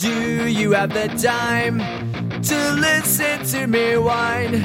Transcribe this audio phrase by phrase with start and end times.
[0.00, 1.78] Do you have the time
[2.42, 4.64] to listen to me whine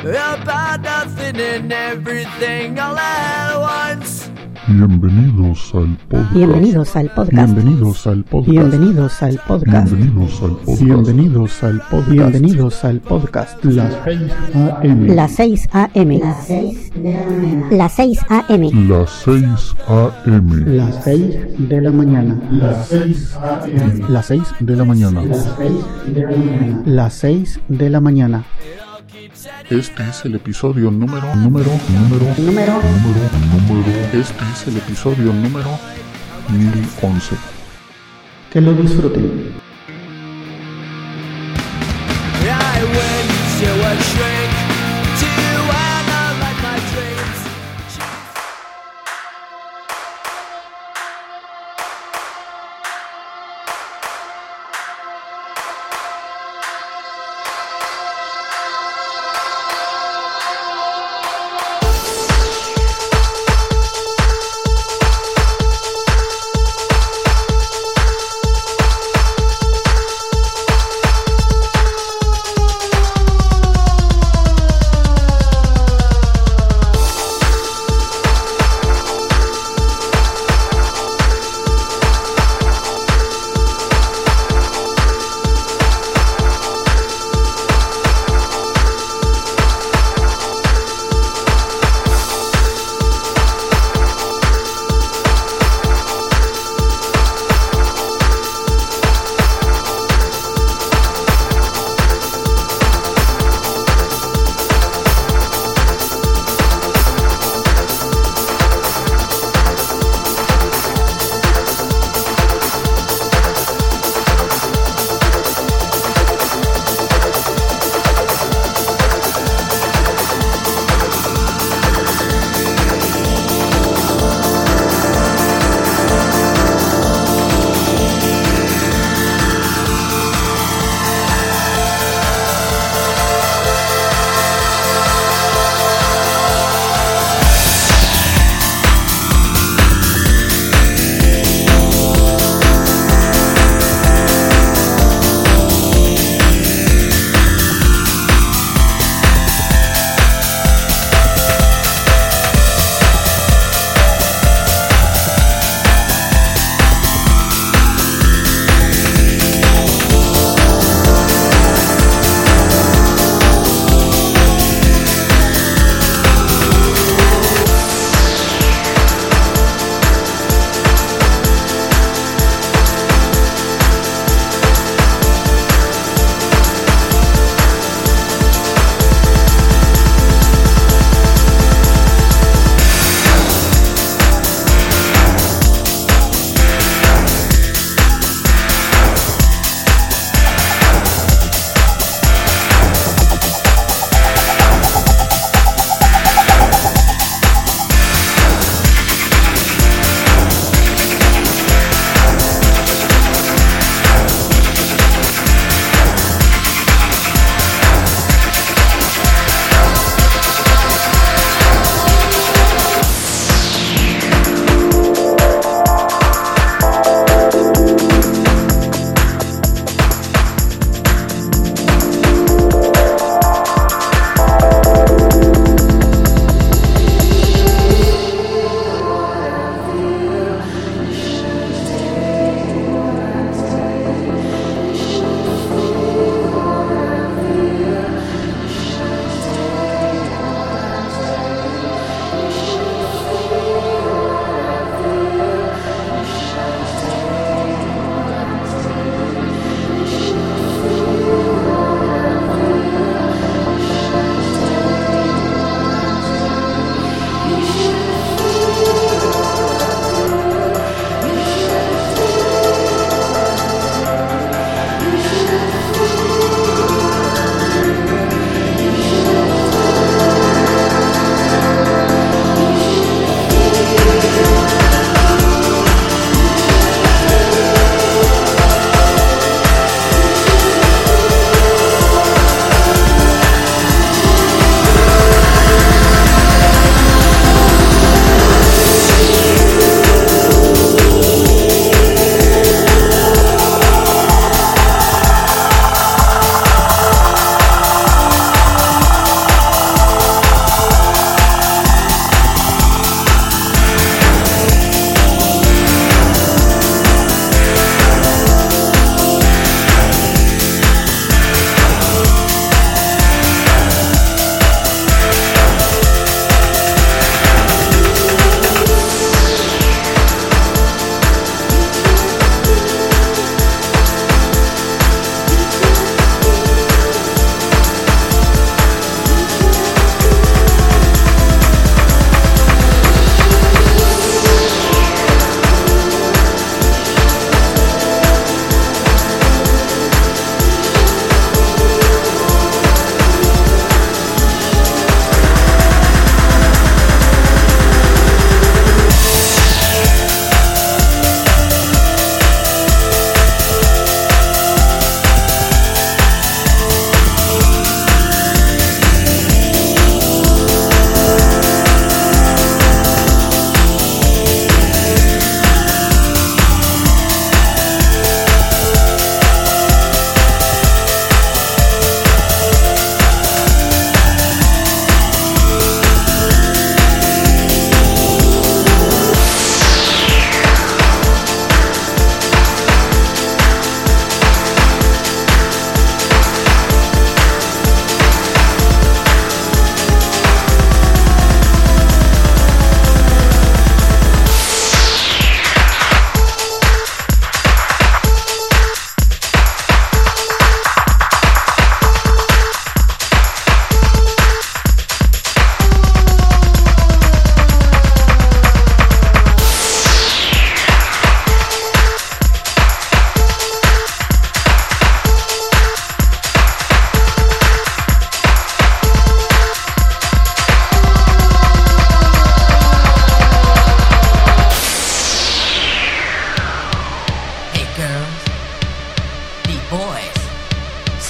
[0.00, 4.21] about nothing and everything all at once?
[4.68, 6.32] Bienvenidos al podcast.
[6.32, 7.54] Bienvenidos al podcast.
[7.54, 8.46] Bienvenidos al podcast.
[8.46, 9.92] Bienvenidos al podcast.
[9.92, 10.80] Bienvenidos al podcast.
[10.80, 12.08] Bienvenidos al podcast.
[12.08, 13.64] Bienvenidos al podcast.
[13.64, 15.14] Las 6 a.m.
[15.16, 16.20] Las 6 AM.
[16.20, 17.70] Las 6 AM.
[17.72, 18.88] Las 6 AM.
[18.88, 20.76] Las 6 a.m.
[20.76, 21.36] Las 6
[21.68, 22.40] de la mañana.
[22.52, 24.04] Las 6 a.m.
[24.08, 25.22] Las 6 de la mañana.
[25.24, 26.82] Las 6 de la mañana.
[26.86, 28.44] Las 6 de la mañana.
[29.72, 33.22] Este es el episodio número, número, número, Número número,
[33.70, 33.90] número.
[34.12, 35.78] Este es el episodio número
[36.50, 37.36] 1011.
[38.52, 39.54] que lo disfruten.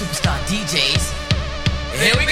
[0.02, 1.12] superstar DJs.
[1.94, 2.31] Here we go.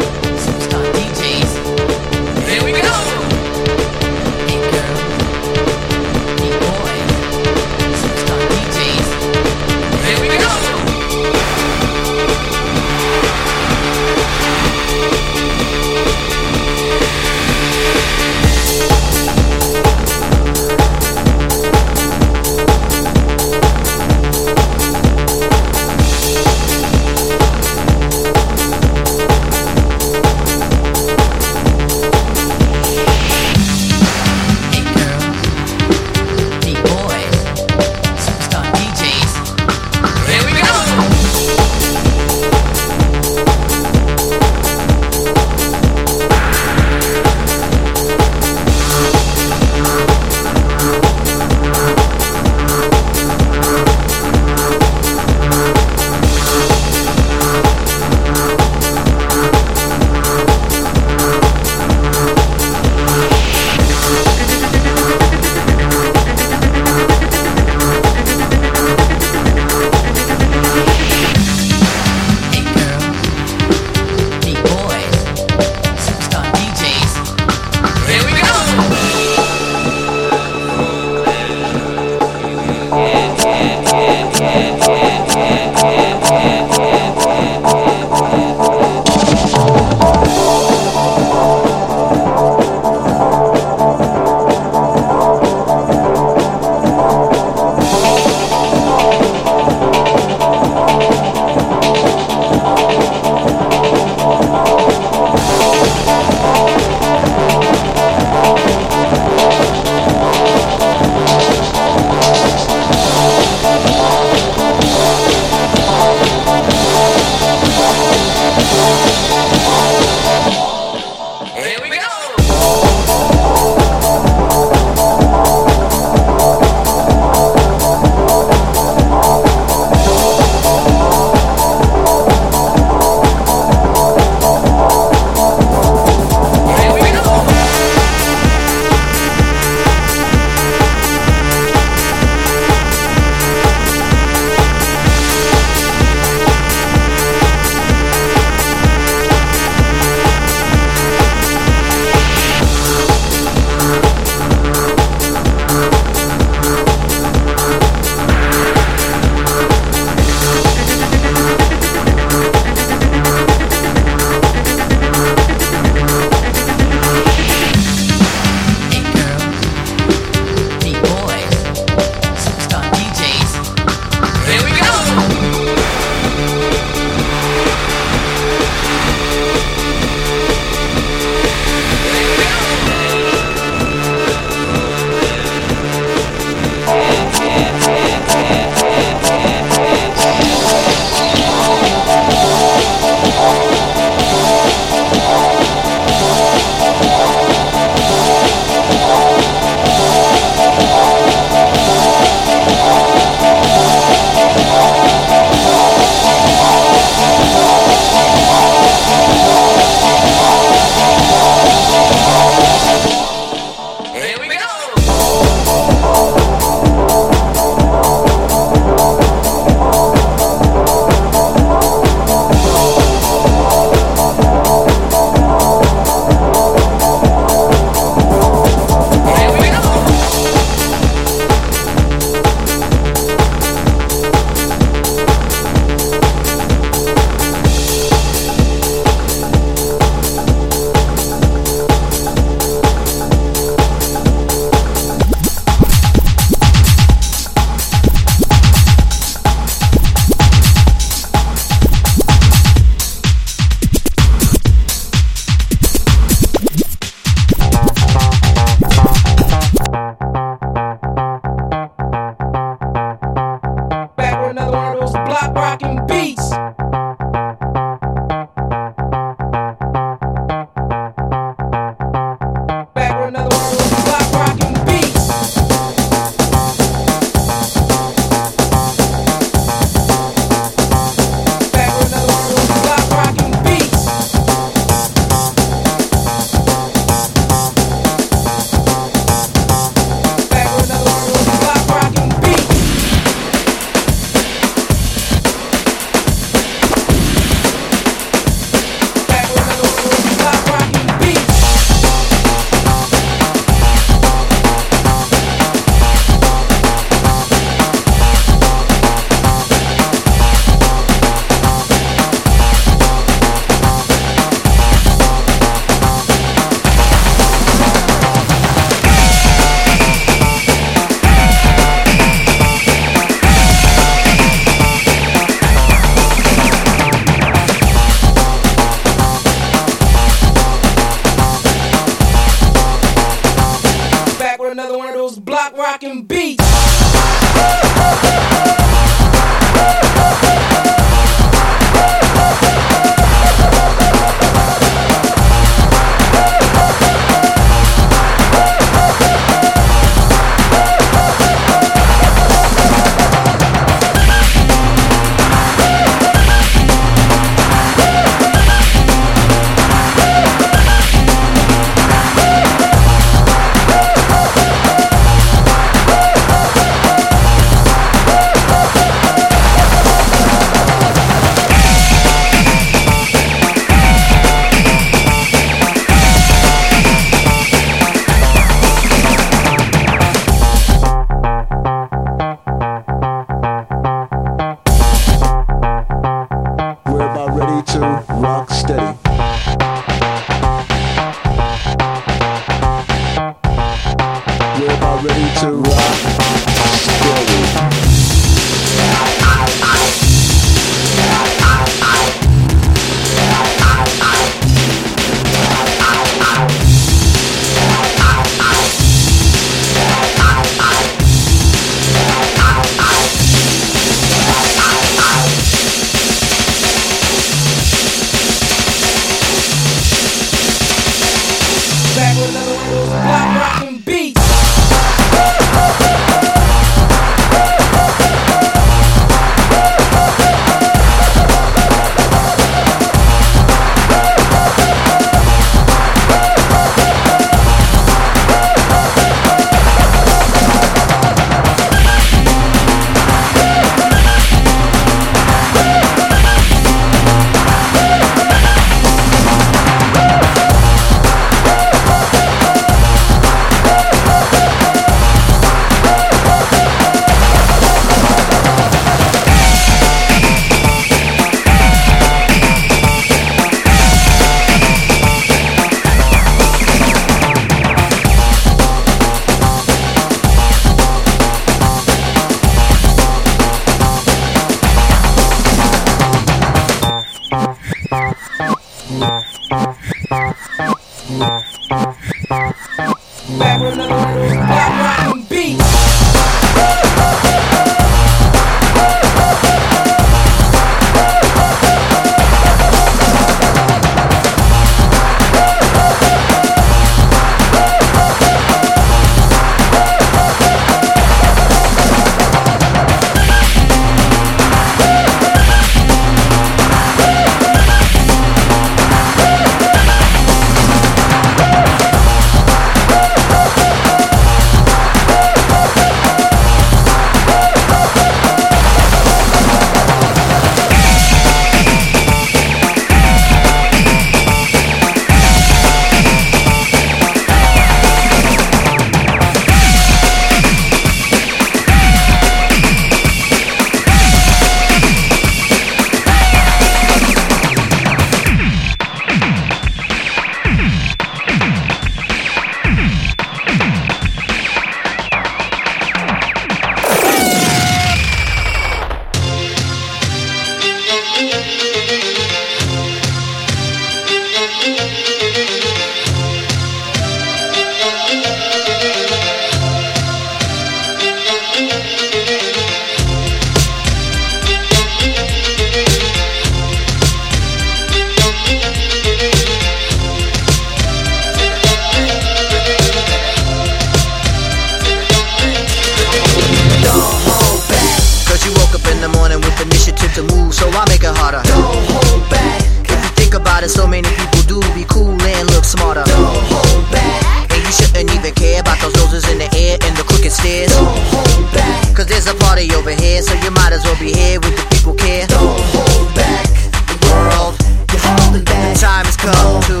[599.43, 600.00] go.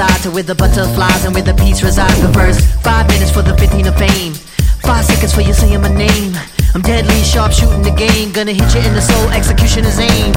[0.00, 2.16] Side, to where the butterflies and where the peace resides.
[2.32, 4.32] First, five minutes for the 15 of fame.
[4.80, 6.32] Five seconds for you saying my name.
[6.74, 8.32] I'm deadly sharp shooting the game.
[8.32, 10.32] Gonna hit you in the soul, execution is aim.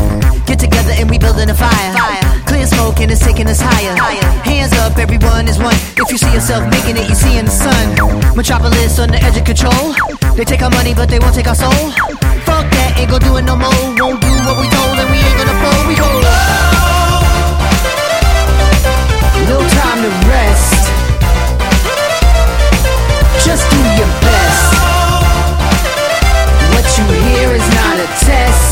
[0.49, 1.91] Get together and we building a fire.
[2.43, 3.95] Clear smoke and it's taking us higher.
[4.43, 5.80] Hands up, everyone is one.
[5.95, 7.88] If you see yourself making it, you see in the sun.
[8.36, 9.95] Metropolis on the edge of control.
[10.36, 11.88] They take our money, but they won't take our soul.
[12.47, 13.80] Fuck that, ain't gonna do it no more.
[13.95, 15.88] Won't do what we told, and we ain't gonna fold.
[15.88, 16.62] We go.
[19.49, 20.88] No time to rest.
[23.43, 24.73] Just do your best.
[26.71, 28.71] What you hear is not a test.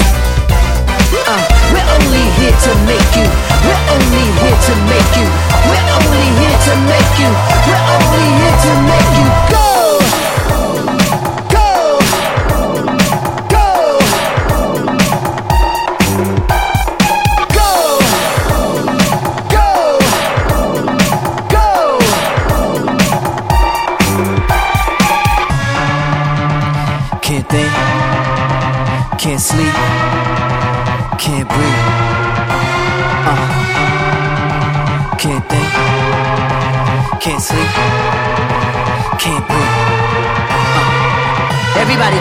[1.28, 3.28] Uh, we're only here to make you.
[3.68, 5.28] We're only here to make you.
[5.68, 7.32] We're only here to make you.
[7.68, 9.72] We're only here to make you go.
[9.76, 9.91] Go.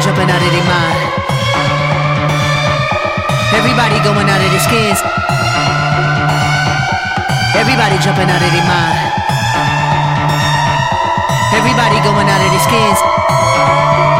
[0.00, 0.98] Everybody jumping out of their mind.
[3.52, 4.96] Everybody going out of their skins.
[7.52, 8.96] Everybody jumping out of their mind.
[11.52, 14.19] Everybody going out of their skins.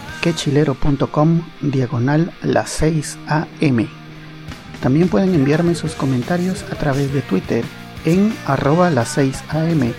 [0.21, 3.87] quechilero.com diagonal las 6 am.
[4.81, 7.65] También pueden enviarme sus comentarios a través de Twitter
[8.05, 9.93] en arroba las 6 am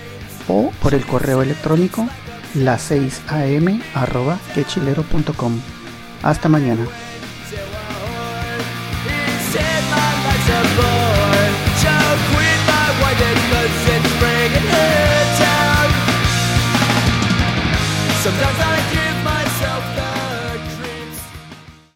[0.47, 2.07] o por el correo electrónico
[2.55, 5.59] las 6 am arroba quechilero.com.
[6.23, 6.85] Hasta mañana.